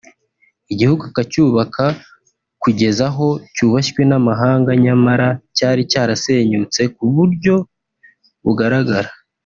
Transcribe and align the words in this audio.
igihugu 0.73 1.03
akacyubaka 1.09 1.83
kugeza 2.63 3.05
aho 3.11 3.27
cyubashywe 3.55 4.01
n’amahanga 4.09 4.71
nyamara 4.83 5.27
cyari 5.57 5.81
cyarasenyutse 5.91 6.81
mu 6.97 7.07
buryo 7.17 7.55
bugaragara 8.45 9.09